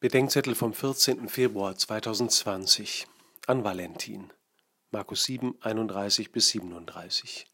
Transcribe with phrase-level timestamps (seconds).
[0.00, 1.28] Bedenkzettel vom 14.
[1.28, 3.08] Februar 2020
[3.48, 4.32] an Valentin.
[4.92, 7.48] Markus 7, 31 bis 37.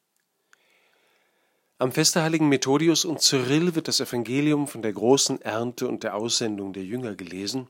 [1.79, 6.03] Am Fest der heiligen Methodius und Cyrill wird das Evangelium von der großen Ernte und
[6.03, 7.67] der Aussendung der Jünger gelesen,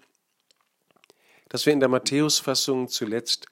[1.48, 3.46] das wir in der Matthäusfassung zuletzt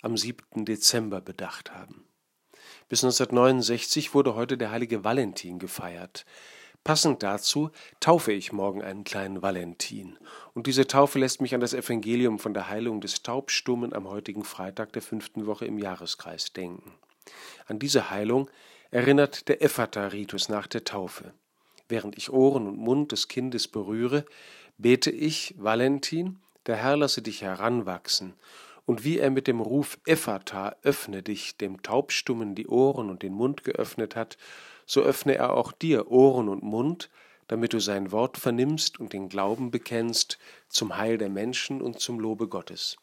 [0.00, 0.64] am 7.
[0.64, 2.06] Dezember bedacht haben.
[2.88, 6.24] Bis 1969 wurde heute der heilige Valentin gefeiert.
[6.84, 10.18] Passend dazu taufe ich morgen einen kleinen Valentin.
[10.52, 14.44] Und diese Taufe lässt mich an das Evangelium von der Heilung des Taubstummen am heutigen
[14.44, 16.92] Freitag der fünften Woche im Jahreskreis denken.
[17.66, 18.50] An diese Heilung
[18.90, 21.32] erinnert der Ephata-Ritus nach der Taufe.
[21.88, 24.26] Während ich Ohren und Mund des Kindes berühre,
[24.76, 28.34] bete ich, Valentin, der Herr lasse dich heranwachsen,
[28.86, 33.32] und wie er mit dem Ruf Ephata öffne dich dem Taubstummen die Ohren und den
[33.32, 34.36] Mund geöffnet hat,
[34.86, 37.10] so öffne er auch dir Ohren und Mund,
[37.48, 42.18] damit du sein Wort vernimmst und den Glauben bekennst zum Heil der Menschen und zum
[42.18, 42.96] Lobe Gottes.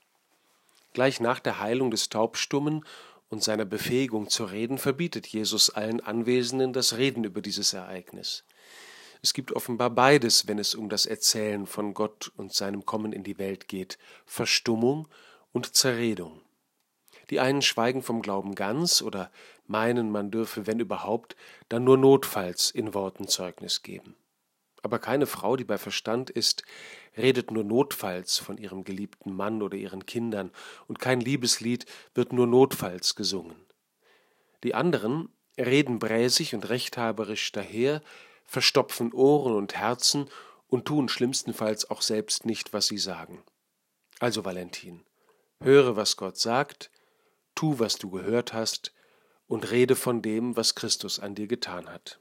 [0.94, 2.86] Gleich nach der Heilung des Taubstummen
[3.30, 8.44] und seiner Befähigung zu reden verbietet Jesus allen Anwesenden das Reden über dieses Ereignis.
[9.24, 13.24] Es gibt offenbar beides, wenn es um das Erzählen von Gott und seinem Kommen in
[13.24, 15.08] die Welt geht Verstummung
[15.54, 16.42] und Zerredung.
[17.32, 19.32] Die einen schweigen vom Glauben ganz oder
[19.66, 21.38] meinen, man dürfe, wenn überhaupt,
[21.70, 24.16] dann nur notfalls in Worten Zeugnis geben.
[24.84, 26.64] Aber keine Frau, die bei Verstand ist,
[27.16, 30.52] redet nur notfalls von ihrem geliebten Mann oder ihren Kindern,
[30.88, 33.56] und kein Liebeslied wird nur notfalls gesungen.
[34.64, 38.02] Die anderen reden bräsig und rechthaberisch daher,
[38.44, 40.30] verstopfen Ohren und Herzen
[40.68, 43.42] und tun schlimmstenfalls auch selbst nicht, was sie sagen.
[44.20, 45.06] Also Valentin,
[45.62, 46.92] höre, was Gott sagt,
[47.62, 48.92] tu, was du gehört hast,
[49.46, 52.20] und rede von dem, was Christus an dir getan hat.